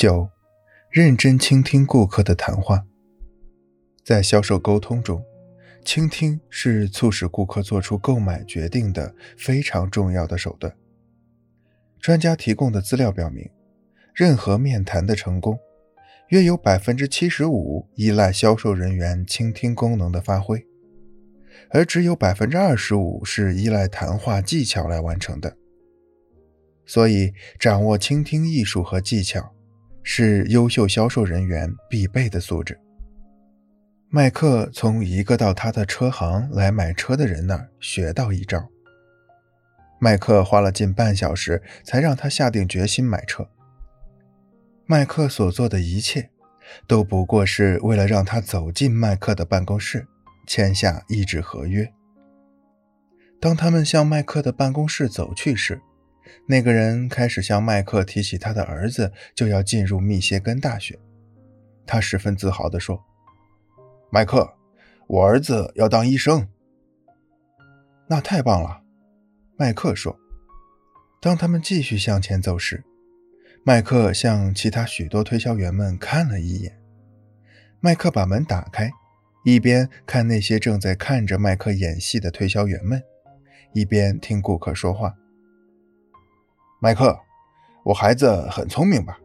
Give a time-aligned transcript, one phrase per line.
[0.00, 0.30] 九，
[0.88, 2.86] 认真倾听顾客的谈话。
[4.02, 5.22] 在销售沟通中，
[5.84, 10.74] 倾听是促使顾客做出购买决定的非常重要的手段。
[12.00, 13.50] 专家提供的资料表明，
[14.14, 15.58] 任何面谈的成功，
[16.28, 20.66] 约有百分之七十五依赖销售人员倾听功能的发挥，
[21.72, 25.58] 而只有百分之二十五是依赖谈话技巧来完成的。
[26.86, 29.54] 所以，掌握倾听艺术和技巧。
[30.02, 32.78] 是优秀销售人员必备的素质。
[34.08, 38.68] 麦克从一个到他的车行来买车的人那儿学到一招。
[40.00, 43.48] 麦克花了近半小时才让他下定决心买车。
[44.86, 46.30] 麦克所做的一切，
[46.86, 50.08] 都不过是为了让他走进麦克的办公室，
[50.46, 51.92] 签下一纸合约。
[53.38, 55.80] 当他们向麦克的办公室走去时，
[56.46, 60.98] 那个人开始向麦克提起他的儿子就要进入密歇根大学。
[61.86, 63.02] 他十分自豪地说
[64.10, 64.54] ：“麦克，
[65.06, 66.48] 我儿子要当医生。”
[68.08, 68.82] 那太棒了，
[69.56, 70.18] 麦克说。
[71.20, 72.82] 当他们继续向前走时，
[73.62, 76.80] 麦克向其他许多推销员们看了一眼。
[77.80, 78.90] 麦克把门打开，
[79.44, 83.02] 一边看那些正在看着麦克演戏的推销员们，
[83.74, 85.14] 一边听顾客说话。
[86.82, 87.20] 麦克，
[87.84, 89.20] 我孩子很聪明吧？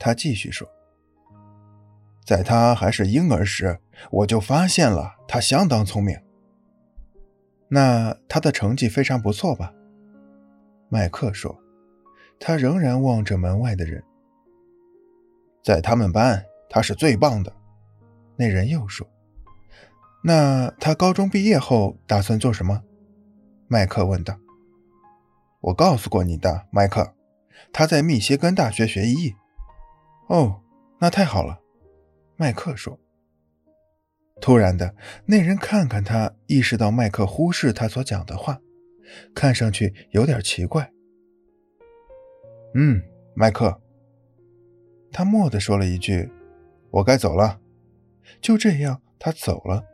[0.00, 0.66] 他继续说，
[2.24, 3.78] 在他还是婴儿时，
[4.10, 6.18] 我就发现了他相当聪明。
[7.68, 9.72] 那他的成绩非常不错吧？
[10.88, 11.56] 麦克说，
[12.40, 14.02] 他仍然望着门外的人。
[15.62, 17.52] 在他们班，他是最棒的。
[18.34, 19.06] 那人又说，
[20.24, 22.82] 那他高中毕业后打算做什么？
[23.68, 24.36] 麦克问道。
[25.66, 27.14] 我告诉过你的，麦克，
[27.72, 29.34] 他在密歇根大学学医。
[30.28, 30.60] 哦，
[31.00, 31.60] 那太好了，
[32.36, 33.00] 麦克说。
[34.40, 34.94] 突然的，
[35.24, 38.60] 那人看看他，意识到麦克忽视他所讲的话，
[39.34, 40.92] 看上去有点奇怪。
[42.74, 43.02] 嗯，
[43.34, 43.80] 麦克，
[45.10, 46.30] 他默地说了一句
[46.90, 47.58] ：“我该走了。”
[48.40, 49.84] 就这样，他走了。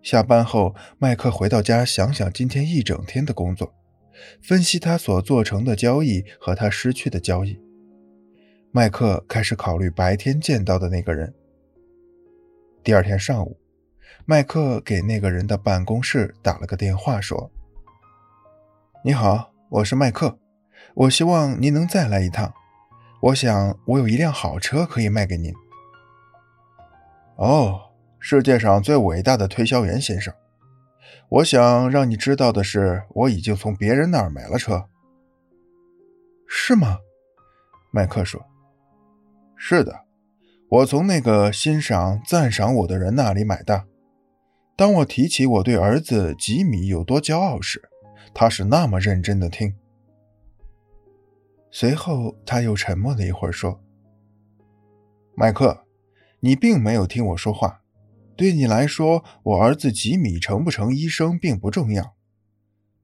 [0.00, 3.74] 下班后，麦克回到家，想想今天一整天的工作。
[4.42, 7.58] 分析他所做成的交易和他失去的交易，
[8.70, 11.34] 麦克开始考虑白天见到的那个人。
[12.82, 13.58] 第二天上午，
[14.24, 17.50] 麦克给那个人的办公室打了个电话，说
[19.04, 20.38] ：“你好，我是麦克，
[20.94, 22.52] 我希望您能再来一趟。
[23.20, 25.52] 我想我有一辆好车可以卖给您。”
[27.36, 30.34] 哦，世界上最伟大的推销员先生。
[31.28, 34.88] 我想让你知道的是，我已经从别人那儿买了车。
[36.46, 36.98] 是吗？
[37.92, 38.44] 麦克说
[39.56, 40.04] ：“是的，
[40.68, 43.86] 我从那个欣赏、赞赏我的人那里买的。
[44.76, 47.88] 当我提起我对儿子吉米有多骄傲时，
[48.32, 49.74] 他是那么认真的听。”
[51.70, 53.80] 随后他又沉默了一会儿，说
[55.36, 55.84] ：“麦克，
[56.40, 57.82] 你并没有听我说话。”
[58.38, 62.14] 对你来说，我儿子吉米成不成医生并不重要。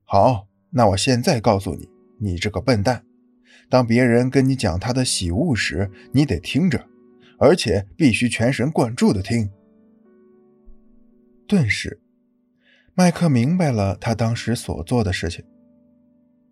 [0.05, 1.89] 好，那我现在告诉你，
[2.21, 3.05] 你这个笨蛋，
[3.69, 6.87] 当别人跟你讲他的喜恶时，你得听着，
[7.41, 9.51] 而且必须全神贯注的听。
[11.49, 12.01] 顿时，
[12.95, 15.45] 麦克明白了他当时所做的事情。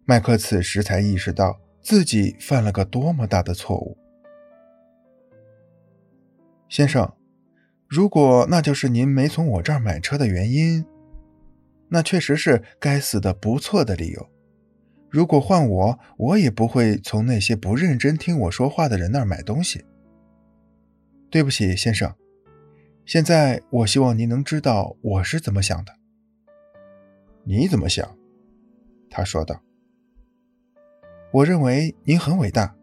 [0.04, 3.96] 麦克此时才意识到自己犯了个多么大的错误，
[6.68, 7.08] 先生。
[7.94, 10.82] 如果那就是您没从我这儿买车的原因，
[11.90, 14.30] 那确实是该死的不错的理由。
[15.10, 19.84] 如果换我，我也不会从那些不认真听我说话的人那儿买东西。
[21.28, 22.10] 对不起，先生。
[23.04, 25.92] 现在我希望您能知道我是怎么想的。
[27.44, 28.16] 你怎么想？
[29.10, 29.60] 他说道。
[31.30, 32.74] 我认为您很伟大。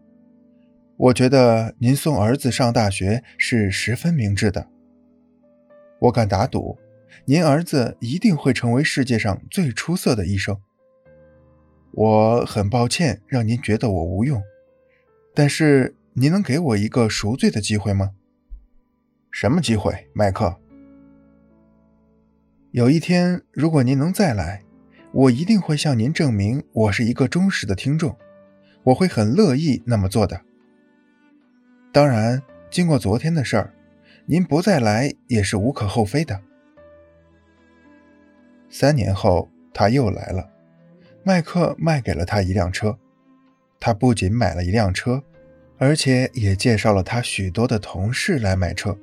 [0.97, 4.69] 我觉得您送儿子上大学是十分明智的。
[5.99, 6.77] 我敢打赌，
[7.25, 10.57] 您儿子一定会成为世界上最出色的医生。
[11.91, 14.41] 我很抱歉让您觉得我无用，
[15.33, 18.11] 但是您能给我一个赎罪的机会吗？
[19.31, 20.55] 什么机会，麦克？
[22.71, 24.63] 有一天，如果您能再来，
[25.11, 28.15] 我一定会向您证明我是一个忠实的听众。
[28.83, 30.41] 我会很乐意那么做的。
[31.91, 33.73] 当然，经过昨天的事儿。
[34.31, 36.39] 您不再来也是无可厚非的。
[38.69, 40.47] 三年后，他又来了，
[41.23, 42.99] 麦克卖给了他一辆车。
[43.79, 45.23] 他不仅买了一辆车，
[45.79, 48.95] 而且也介绍了他许多的同事来买车。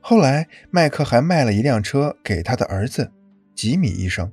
[0.00, 3.10] 后来，麦克还卖了一辆车给他的儿子
[3.56, 4.30] 吉米医生。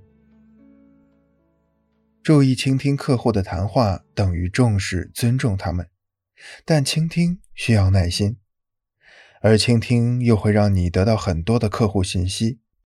[2.22, 5.88] 注意倾听客户的谈话，等于重视、尊重他们，
[6.64, 8.38] 但倾听需要耐心，
[9.42, 12.60] 而倾听又会让你得到很多的客户信息，